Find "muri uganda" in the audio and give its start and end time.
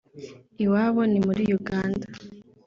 1.25-2.07